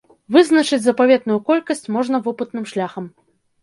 Вызначыць 0.37 0.79
запаветную 0.85 1.39
колькасць 1.51 1.87
можна 1.99 2.25
вопытным 2.27 2.71
шляхам. 2.77 3.05